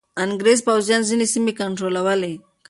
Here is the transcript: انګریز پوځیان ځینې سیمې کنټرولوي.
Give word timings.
انګریز 0.25 0.59
پوځیان 0.67 1.01
ځینې 1.09 1.25
سیمې 1.33 1.53
کنټرولوي. 1.61 2.33